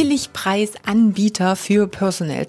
[0.00, 2.46] Billigpreisanbieter für Personal.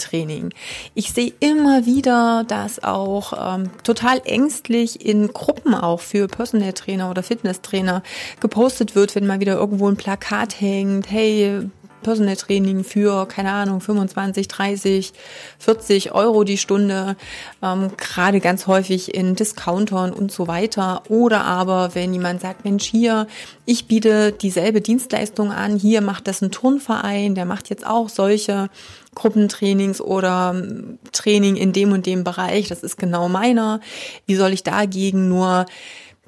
[0.95, 6.73] Ich sehe immer wieder, dass auch ähm, total ängstlich in Gruppen auch für Personal
[7.09, 8.03] oder Fitnesstrainer
[8.39, 11.69] gepostet wird, wenn mal wieder irgendwo ein Plakat hängt, hey,
[12.01, 15.13] Personal Training für, keine Ahnung, 25, 30,
[15.59, 17.15] 40 Euro die Stunde,
[17.61, 21.03] ähm, gerade ganz häufig in Discountern und so weiter.
[21.09, 23.27] Oder aber, wenn jemand sagt, Mensch, hier,
[23.65, 28.69] ich biete dieselbe Dienstleistung an, hier macht das ein Turnverein, der macht jetzt auch solche
[29.15, 33.81] Gruppentrainings oder ähm, Training in dem und dem Bereich, das ist genau meiner.
[34.25, 35.65] Wie soll ich dagegen nur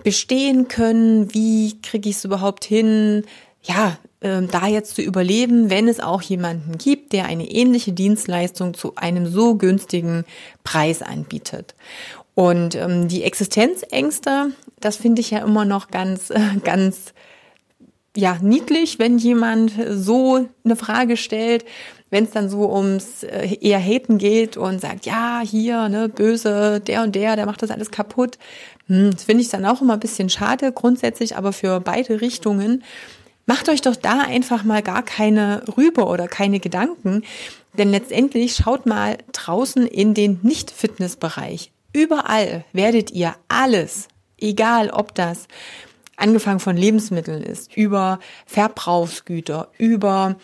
[0.04, 1.34] bestehen können?
[1.34, 3.24] Wie kriege ich es überhaupt hin?
[3.64, 8.74] Ja, ähm, da jetzt zu überleben, wenn es auch jemanden gibt, der eine ähnliche Dienstleistung
[8.74, 10.26] zu einem so günstigen
[10.64, 11.76] Preis anbietet.
[12.36, 16.32] Und ähm, die Existenzängste, das finde ich ja immer noch ganz,
[16.64, 17.14] ganz
[18.16, 21.66] ja, niedlich, wenn jemand so eine Frage stellt,
[22.10, 26.80] wenn es dann so ums äh, eher Haten geht und sagt, ja, hier, ne, böse,
[26.80, 28.38] der und der, der macht das alles kaputt.
[28.88, 32.84] Hm, das finde ich dann auch immer ein bisschen schade, grundsätzlich, aber für beide Richtungen.
[33.46, 37.24] Macht euch doch da einfach mal gar keine Rübe oder keine Gedanken,
[37.78, 41.72] denn letztendlich schaut mal draußen in den Nicht-Fitness-Bereich.
[41.92, 44.08] Überall werdet ihr alles,
[44.40, 45.48] egal ob das
[46.16, 50.38] angefangen von Lebensmitteln ist, über Verbrauchsgüter, über,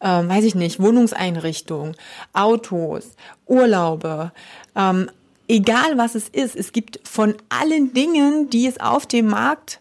[0.00, 1.96] äh, weiß ich nicht, Wohnungseinrichtungen,
[2.32, 3.16] Autos,
[3.46, 4.32] Urlaube,
[4.76, 5.10] ähm,
[5.48, 9.80] egal was es ist, es gibt von allen Dingen, die es auf dem Markt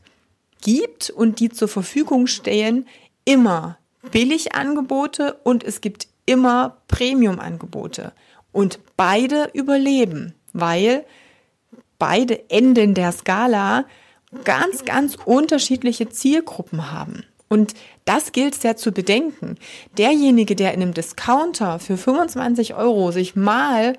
[0.63, 2.87] gibt und die zur Verfügung stehen,
[3.25, 3.77] immer
[4.11, 8.13] Billigangebote und es gibt immer Premiumangebote.
[8.51, 11.05] Und beide überleben, weil
[11.99, 13.85] beide Enden der Skala
[14.43, 17.23] ganz, ganz unterschiedliche Zielgruppen haben.
[17.49, 19.57] Und das gilt sehr zu bedenken.
[19.97, 23.93] Derjenige, der in einem Discounter für 25 Euro sich mal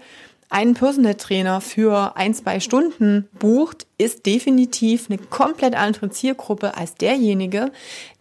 [0.55, 6.95] einen Personal Trainer für ein, zwei Stunden bucht, ist definitiv eine komplett andere Zielgruppe als
[6.95, 7.73] derjenige,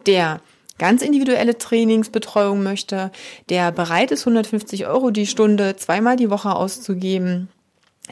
[0.06, 0.40] der
[0.76, 3.12] ganz individuelle Trainingsbetreuung möchte,
[3.50, 7.50] der bereit ist, 150 Euro die Stunde zweimal die Woche auszugeben,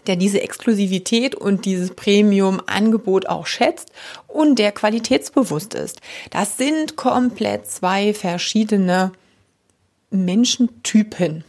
[0.06, 3.90] der diese Exklusivität und dieses Premium-Angebot auch schätzt
[4.28, 6.00] und der qualitätsbewusst ist.
[6.30, 9.10] Das sind komplett zwei verschiedene
[10.10, 11.42] Menschentypen.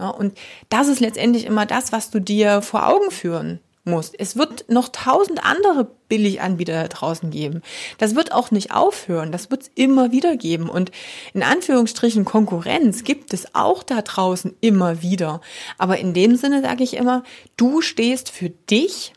[0.00, 0.36] Ja, und
[0.70, 4.18] das ist letztendlich immer das, was du dir vor Augen führen musst.
[4.18, 7.60] Es wird noch tausend andere Billiganbieter da draußen geben.
[7.98, 9.30] Das wird auch nicht aufhören.
[9.30, 10.70] Das wird es immer wieder geben.
[10.70, 10.90] Und
[11.34, 15.42] in Anführungsstrichen Konkurrenz gibt es auch da draußen immer wieder.
[15.76, 17.22] Aber in dem Sinne sage ich immer,
[17.58, 19.12] du stehst für dich,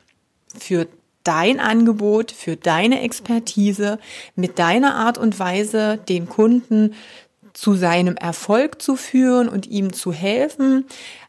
[0.57, 0.87] für
[1.23, 3.99] dein Angebot, für deine Expertise,
[4.35, 6.93] mit deiner Art und Weise den Kunden
[7.53, 10.85] zu seinem Erfolg zu führen und ihm zu helfen,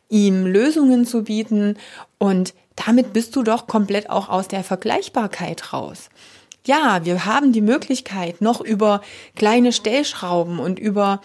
[0.09, 1.77] ihm Lösungen zu bieten
[2.19, 6.09] und damit bist du doch komplett auch aus der Vergleichbarkeit raus.
[6.67, 9.03] Ja, wir haben die Möglichkeit, noch über
[9.37, 11.21] kleine Stellschrauben und über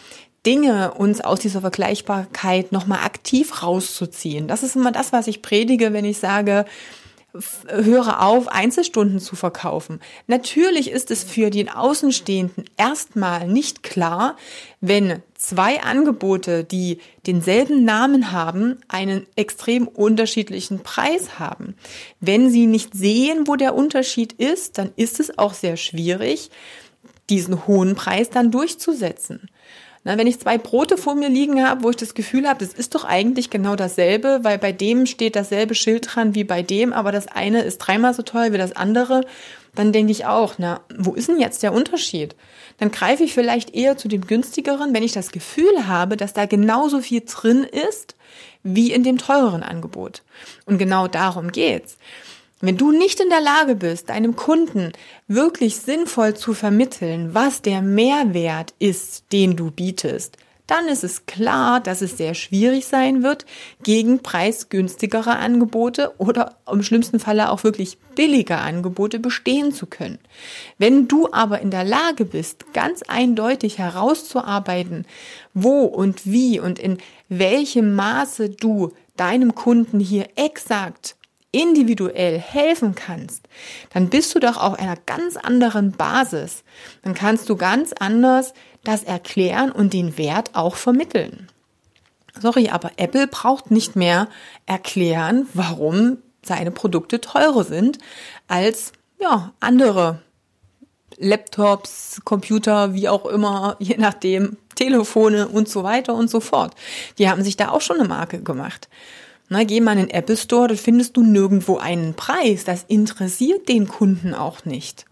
[0.45, 4.47] Dinge uns aus dieser Vergleichbarkeit nochmal aktiv rauszuziehen.
[4.47, 6.65] Das ist immer das, was ich predige, wenn ich sage,
[7.67, 9.99] höre auf, Einzelstunden zu verkaufen.
[10.27, 14.35] Natürlich ist es für den Außenstehenden erstmal nicht klar,
[14.81, 21.75] wenn zwei Angebote, die denselben Namen haben, einen extrem unterschiedlichen Preis haben.
[22.19, 26.49] Wenn sie nicht sehen, wo der Unterschied ist, dann ist es auch sehr schwierig,
[27.29, 29.49] diesen hohen Preis dann durchzusetzen.
[30.03, 32.73] Na, wenn ich zwei Brote vor mir liegen habe, wo ich das Gefühl habe, das
[32.73, 36.93] ist doch eigentlich genau dasselbe, weil bei dem steht dasselbe Schild dran wie bei dem,
[36.93, 39.25] aber das eine ist dreimal so teuer wie das andere,
[39.75, 42.35] dann denke ich auch, na, wo ist denn jetzt der Unterschied?
[42.77, 46.45] Dann greife ich vielleicht eher zu dem günstigeren, wenn ich das Gefühl habe, dass da
[46.45, 48.15] genauso viel drin ist
[48.63, 50.23] wie in dem teureren Angebot.
[50.65, 51.97] Und genau darum geht's.
[52.61, 54.91] Wenn du nicht in der Lage bist, deinem Kunden
[55.27, 60.35] wirklich sinnvoll zu vermitteln, was der Mehrwert ist, den du bietest,
[60.67, 63.45] dann ist es klar, dass es sehr schwierig sein wird,
[63.81, 70.19] gegen preisgünstigere Angebote oder im schlimmsten Falle auch wirklich billige Angebote bestehen zu können.
[70.77, 75.07] Wenn du aber in der Lage bist, ganz eindeutig herauszuarbeiten,
[75.53, 76.97] wo und wie und in
[77.29, 81.15] welchem Maße du deinem Kunden hier exakt
[81.51, 83.47] individuell helfen kannst,
[83.91, 86.63] dann bist du doch auf einer ganz anderen Basis.
[87.01, 88.53] Dann kannst du ganz anders
[88.83, 91.47] das erklären und den Wert auch vermitteln.
[92.39, 94.29] Sorry, aber Apple braucht nicht mehr
[94.65, 97.97] erklären, warum seine Produkte teurer sind
[98.47, 100.21] als ja, andere
[101.17, 106.73] Laptops, Computer, wie auch immer, je nachdem, Telefone und so weiter und so fort.
[107.17, 108.87] Die haben sich da auch schon eine Marke gemacht.
[109.49, 112.63] Na, geh mal in den Apple Store, da findest du nirgendwo einen Preis.
[112.63, 115.05] Das interessiert den Kunden auch nicht.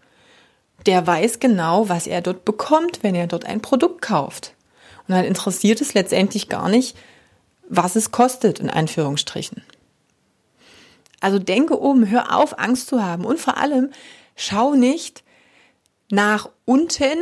[0.86, 4.54] Der weiß genau, was er dort bekommt, wenn er dort ein Produkt kauft.
[5.06, 6.96] Und dann interessiert es letztendlich gar nicht,
[7.68, 9.62] was es kostet, in Anführungsstrichen.
[11.20, 13.90] Also denke um, hör auf, Angst zu haben und vor allem
[14.36, 15.24] schau nicht
[16.10, 17.18] nach unten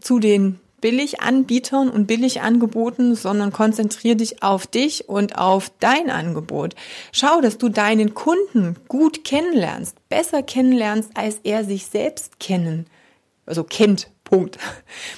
[0.00, 6.74] zu den Billiganbietern und Billigangeboten, sondern konzentriere dich auf dich und auf dein Angebot.
[7.12, 12.86] Schau, dass du deinen Kunden gut kennenlernst, besser kennenlernst, als er sich selbst kennen,
[13.46, 14.10] also kennt.
[14.30, 14.58] Punkt.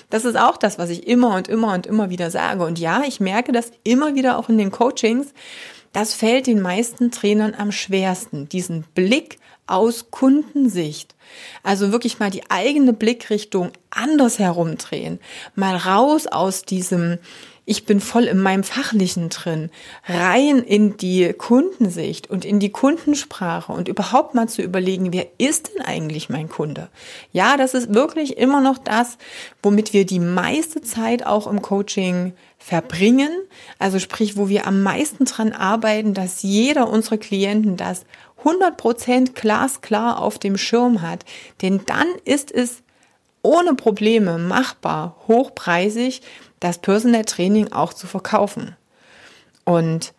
[0.09, 2.65] Das ist auch das, was ich immer und immer und immer wieder sage.
[2.65, 5.35] Und ja, ich merke das immer wieder auch in den Coachings.
[5.93, 9.37] Das fällt den meisten Trainern am schwersten, diesen Blick
[9.67, 11.15] aus Kundensicht.
[11.63, 15.21] Also wirklich mal die eigene Blickrichtung anders herumdrehen,
[15.55, 17.19] mal raus aus diesem
[17.65, 19.71] ich bin voll in meinem Fachlichen drin,
[20.07, 25.71] rein in die Kundensicht und in die Kundensprache und überhaupt mal zu überlegen, wer ist
[25.73, 26.89] denn eigentlich mein Kunde?
[27.31, 29.17] Ja, das ist wirklich immer noch das,
[29.63, 33.31] womit wir die meiste Zeit auch im Coaching verbringen.
[33.79, 38.05] Also sprich, wo wir am meisten dran arbeiten, dass jeder unserer Klienten das
[38.45, 41.25] 100% glasklar auf dem Schirm hat.
[41.61, 42.83] Denn dann ist es
[43.43, 46.23] ohne Probleme machbar, hochpreisig,
[46.61, 48.77] das Personal Training auch zu verkaufen.
[49.65, 50.13] Und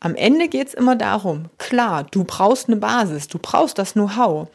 [0.00, 4.48] am Ende geht es immer darum, klar, du brauchst eine Basis, du brauchst das Know-how.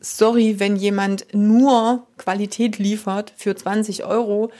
[0.00, 4.50] Sorry, wenn jemand nur Qualität liefert für 20 Euro,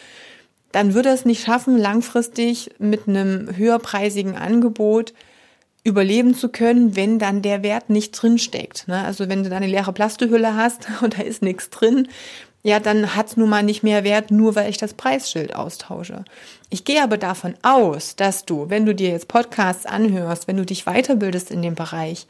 [0.73, 5.15] dann wird er es nicht schaffen, langfristig mit einem höherpreisigen Angebot
[5.87, 8.89] überleben zu können, wenn dann der Wert nicht drin steckt.
[8.89, 9.05] Ne?
[9.05, 12.09] Also wenn du da eine leere Plastehülle hast und da ist nichts drin,
[12.65, 16.25] ja, dann hat's nun mal nicht mehr Wert, nur weil ich das Preisschild austausche.
[16.69, 20.67] Ich gehe aber davon aus, dass du, wenn du dir jetzt Podcasts anhörst, wenn du
[20.67, 22.27] dich weiterbildest in dem Bereich,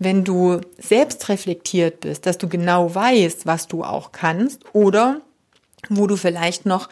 [0.00, 5.20] wenn du selbst reflektiert bist, dass du genau weißt, was du auch kannst oder
[5.88, 6.88] wo du vielleicht noch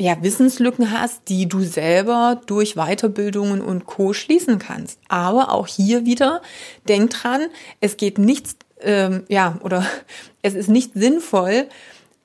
[0.00, 4.14] ja, Wissenslücken hast, die du selber durch Weiterbildungen und Co.
[4.14, 4.98] schließen kannst.
[5.08, 6.40] Aber auch hier wieder,
[6.88, 7.42] denk dran,
[7.80, 9.84] es geht nichts, ähm, ja, oder
[10.42, 11.66] es ist nicht sinnvoll,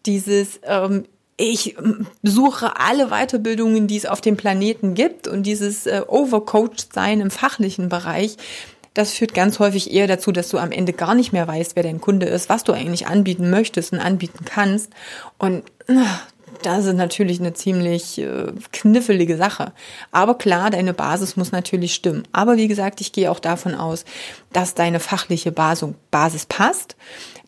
[0.05, 1.03] dieses, ähm,
[1.35, 1.75] ich
[2.23, 7.29] suche alle Weiterbildungen, die es auf dem Planeten gibt und dieses äh, Overcoached sein im
[7.29, 8.37] fachlichen Bereich,
[8.93, 11.83] das führt ganz häufig eher dazu, dass du am Ende gar nicht mehr weißt, wer
[11.83, 14.93] dein Kunde ist, was du eigentlich anbieten möchtest und anbieten kannst.
[15.37, 15.63] Und
[16.61, 19.73] das ist natürlich eine ziemlich äh, kniffelige Sache.
[20.11, 22.27] Aber klar, deine Basis muss natürlich stimmen.
[22.31, 24.05] Aber wie gesagt, ich gehe auch davon aus,
[24.53, 26.95] dass deine fachliche Basis, passt,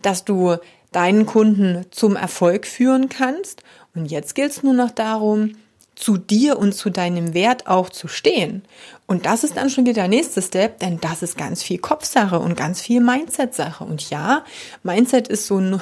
[0.02, 0.58] dass du
[0.92, 3.64] deinen Kunden zum Erfolg führen kannst.
[3.96, 5.54] Und jetzt gilt es nur noch darum,
[5.96, 8.64] zu dir und zu deinem Wert auch zu stehen.
[9.08, 12.40] Und das ist dann schon wieder der nächste Step, denn das ist ganz viel Kopfsache
[12.40, 13.84] und ganz viel Mindset-Sache.
[13.84, 14.44] Und ja,
[14.84, 15.82] Mindset ist so ein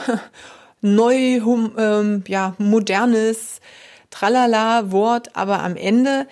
[0.86, 1.42] neu,
[1.78, 3.60] ähm, ja, modernes
[4.12, 6.28] Tralala-Wort, aber am Ende,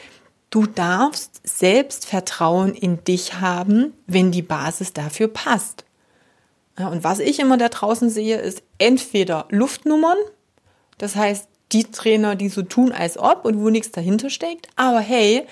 [0.50, 5.84] du darfst Selbstvertrauen in dich haben, wenn die Basis dafür passt.
[6.78, 10.18] Ja, und was ich immer da draußen sehe, ist entweder Luftnummern,
[10.98, 15.00] das heißt die Trainer, die so tun, als ob und wo nichts dahinter steckt, aber
[15.00, 15.46] hey,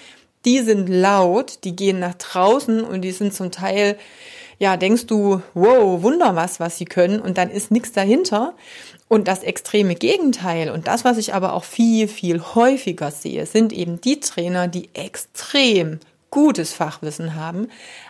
[0.45, 3.97] die sind laut, die gehen nach draußen und die sind zum Teil,
[4.61, 8.53] ja, denkst du, wow, wunder was, was sie können und dann ist nichts dahinter.
[9.07, 13.73] Und das extreme Gegenteil und das, was ich aber auch viel, viel häufiger sehe, sind
[13.73, 15.99] eben die Trainer, die extrem
[16.29, 17.69] gutes Fachwissen haben,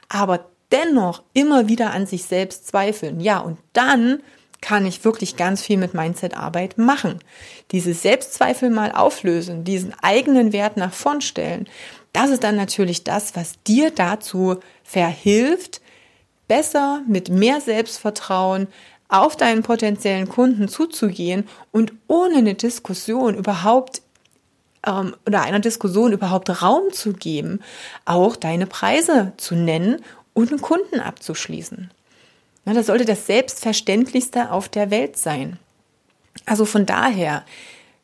[0.10, 3.22] aber dennoch immer wieder an sich selbst zweifeln.
[3.22, 4.22] Ja, und dann
[4.60, 7.20] kann ich wirklich ganz viel mit Mindset-Arbeit machen.
[7.72, 11.70] Diese Selbstzweifel mal auflösen, diesen eigenen Wert nach vorn stellen.
[12.12, 15.81] Das ist dann natürlich das, was dir dazu verhilft,
[16.52, 18.68] besser mit mehr Selbstvertrauen
[19.08, 24.02] auf deinen potenziellen Kunden zuzugehen und ohne eine Diskussion überhaupt
[24.86, 27.62] ähm, oder einer Diskussion überhaupt Raum zu geben,
[28.04, 30.04] auch deine Preise zu nennen
[30.34, 31.90] und einen Kunden abzuschließen.
[32.66, 35.58] Ja, das sollte das Selbstverständlichste auf der Welt sein.
[36.46, 37.46] Also von daher,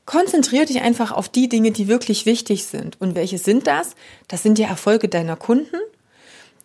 [0.05, 2.95] konzentriere dich einfach auf die Dinge, die wirklich wichtig sind.
[3.01, 3.97] Und welche sind das?
[4.29, 5.75] Das sind die Erfolge deiner Kunden.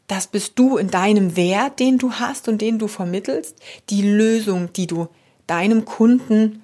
[0.07, 3.57] Das bist du in deinem Wert, den du hast und den du vermittelst,
[3.91, 5.09] die Lösung, die du
[5.47, 6.63] deinem Kunden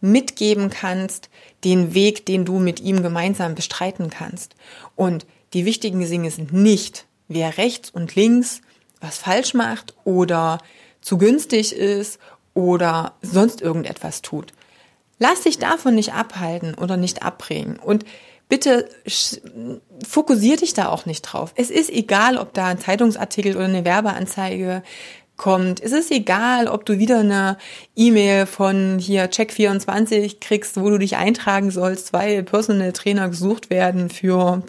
[0.00, 1.28] mitgeben kannst,
[1.64, 4.54] den Weg, den du mit ihm gemeinsam bestreiten kannst.
[4.96, 8.60] Und die wichtigen Dinge sind nicht, wer rechts und links
[9.00, 10.58] was falsch macht oder
[11.00, 12.18] zu günstig ist
[12.54, 14.52] oder sonst irgendetwas tut.
[15.18, 17.78] Lass dich davon nicht abhalten oder nicht abbringen.
[17.78, 18.04] Und
[18.48, 18.88] bitte
[20.06, 21.52] fokussier dich da auch nicht drauf.
[21.56, 24.82] Es ist egal, ob da ein Zeitungsartikel oder eine Werbeanzeige
[25.38, 25.80] kommt.
[25.80, 27.56] Es ist egal, ob du wieder eine
[27.96, 34.10] E-Mail von hier Check24 kriegst, wo du dich eintragen sollst, weil Personal Trainer gesucht werden
[34.10, 34.62] für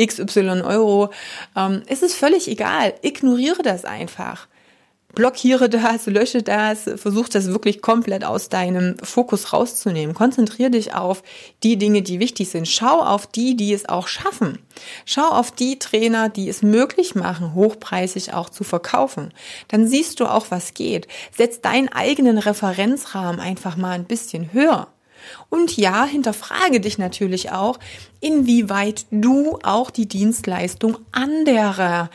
[0.00, 1.10] XY Euro.
[1.54, 2.94] Ähm, es ist völlig egal.
[3.02, 4.48] Ignoriere das einfach
[5.14, 10.14] blockiere das, lösche das, versuch das wirklich komplett aus deinem Fokus rauszunehmen.
[10.14, 11.22] Konzentriere dich auf
[11.62, 12.68] die Dinge, die wichtig sind.
[12.68, 14.58] Schau auf die, die es auch schaffen.
[15.04, 19.32] Schau auf die Trainer, die es möglich machen, hochpreisig auch zu verkaufen.
[19.68, 21.08] Dann siehst du auch, was geht.
[21.36, 24.88] Setz deinen eigenen Referenzrahmen einfach mal ein bisschen höher.
[25.48, 27.78] Und ja, hinterfrage dich natürlich auch,
[28.20, 32.10] inwieweit du auch die Dienstleistung anderer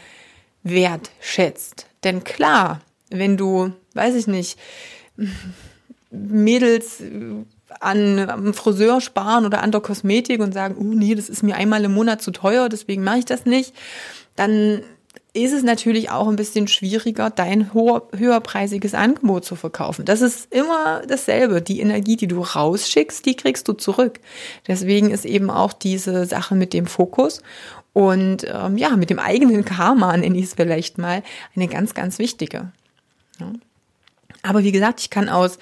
[0.63, 1.87] wertschätzt.
[2.03, 4.59] Denn klar, wenn du, weiß ich nicht,
[6.11, 7.01] Mädels
[7.79, 11.55] an am Friseur sparen oder an der Kosmetik und sagen, oh nee, das ist mir
[11.55, 13.73] einmal im Monat zu teuer, deswegen mache ich das nicht,
[14.35, 14.81] dann
[15.33, 20.05] ist es natürlich auch ein bisschen schwieriger, dein höherpreisiges Angebot zu verkaufen.
[20.05, 21.61] Das ist immer dasselbe.
[21.61, 24.21] Die Energie, die du rausschickst, die kriegst du zurück.
[24.65, 27.41] Deswegen ist eben auch diese Sache mit dem Fokus
[27.91, 31.21] und ähm, ja, mit dem eigenen Karma, nenne ich es vielleicht mal,
[31.53, 32.71] eine ganz, ganz wichtige.
[34.43, 35.57] Aber wie gesagt, ich kann aus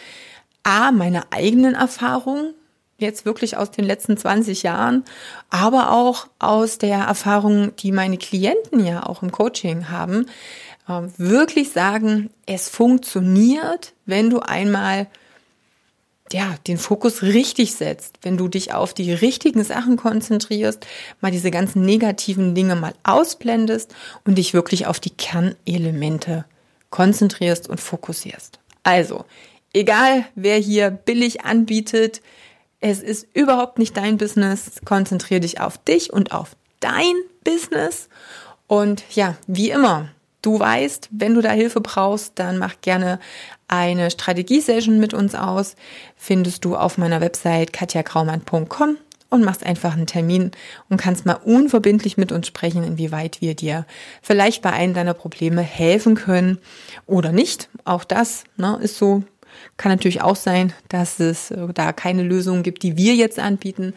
[0.64, 2.54] A, meiner eigenen Erfahrung,
[2.98, 5.04] jetzt wirklich aus den letzten 20 Jahren,
[5.50, 10.28] aber auch aus der Erfahrung, die meine Klienten ja auch im Coaching haben,
[10.88, 15.08] ähm, wirklich sagen, es funktioniert, wenn du einmal
[16.32, 20.86] ja, den Fokus richtig setzt, wenn du dich auf die richtigen Sachen konzentrierst,
[21.22, 23.94] mal diese ganzen negativen Dinge mal ausblendest
[24.26, 26.46] und dich wirklich auf die Kernelemente
[26.94, 28.60] konzentrierst und fokussierst.
[28.84, 29.26] Also,
[29.74, 32.22] egal wer hier billig anbietet,
[32.82, 34.80] es ist überhaupt nicht dein Business.
[34.86, 38.10] Konzentriere dich auf dich und auf dein Business.
[38.68, 40.10] Und ja, wie immer,
[40.44, 43.20] du weißt, wenn du da Hilfe brauchst, dann mach gerne
[43.68, 45.76] eine Strategiesession mit uns aus.
[46.16, 48.98] Findest du auf meiner Website katjakraumann.com
[49.34, 50.52] und machst einfach einen Termin
[50.90, 53.88] und kannst mal unverbindlich mit uns sprechen, inwieweit wir dir
[54.22, 56.60] vielleicht bei einem deiner Probleme helfen können
[57.08, 57.68] oder nicht.
[57.84, 59.24] Auch das ne, ist so.
[59.78, 63.94] Kann natürlich auch sein, dass es äh, da keine Lösung gibt, die wir jetzt anbieten.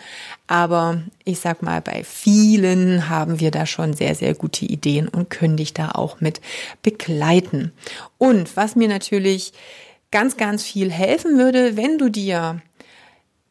[0.47, 5.28] Aber ich sag mal, bei vielen haben wir da schon sehr, sehr gute Ideen und
[5.28, 6.40] können dich da auch mit
[6.83, 7.73] begleiten.
[8.16, 9.52] Und was mir natürlich
[10.11, 12.62] ganz, ganz viel helfen würde, wenn du dir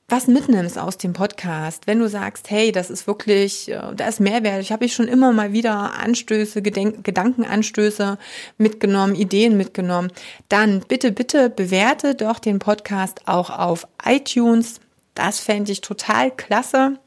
[0.08, 4.20] was mitnimmst aus dem Podcast, wenn du sagst, hey, das ist wirklich, äh, da ist
[4.20, 4.62] Mehrwert.
[4.62, 8.20] Ich habe ich schon immer mal wieder Anstöße, Gedenk Gedankenanstöße
[8.60, 10.12] mitgenommen, Ideen mitgenommen,
[10.48, 14.80] dann bitte, bitte bewerte doch den Podcast auch auf iTunes.
[15.16, 17.00] Das fände ich total klasse,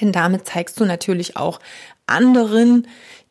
[0.00, 1.58] denn damit zeigst du natürlich auch
[2.06, 2.86] anderen,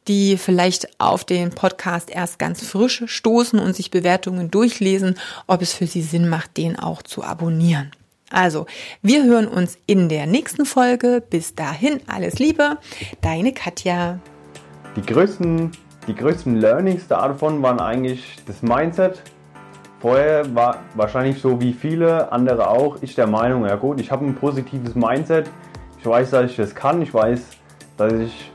[0.09, 5.17] die vielleicht auf den Podcast erst ganz frisch stoßen und sich Bewertungen durchlesen,
[5.47, 7.91] ob es für sie Sinn macht, den auch zu abonnieren.
[8.31, 8.65] Also,
[9.01, 11.21] wir hören uns in der nächsten Folge.
[11.29, 12.77] Bis dahin, alles Liebe,
[13.19, 14.19] deine Katja.
[14.95, 15.71] Die größten,
[16.07, 19.21] die größten Learnings davon waren eigentlich das Mindset.
[19.99, 24.25] Vorher war wahrscheinlich so wie viele andere auch, ich der Meinung, ja gut, ich habe
[24.25, 25.49] ein positives Mindset.
[25.99, 27.01] Ich weiß, dass ich das kann.
[27.01, 27.41] Ich weiß,
[27.97, 28.51] dass ich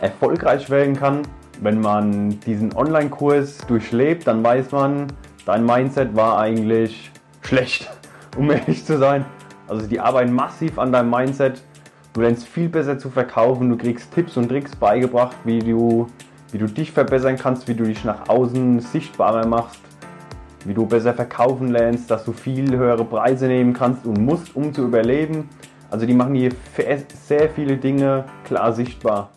[0.00, 1.22] erfolgreich werden kann.
[1.60, 5.08] Wenn man diesen Online-Kurs durchlebt, dann weiß man,
[5.44, 7.10] dein Mindset war eigentlich
[7.42, 7.90] schlecht
[8.36, 9.24] um ehrlich zu sein.
[9.68, 11.62] Also die arbeiten massiv an deinem Mindset.
[12.12, 16.08] Du lernst viel besser zu verkaufen, du kriegst Tipps und Tricks beigebracht, wie du,
[16.50, 19.80] wie du dich verbessern kannst, wie du dich nach außen sichtbarer machst,
[20.64, 24.74] wie du besser verkaufen lernst, dass du viel höhere Preise nehmen kannst und musst, um
[24.74, 25.48] zu überleben.
[25.88, 29.30] Also die machen hier sehr viele Dinge klar sichtbar.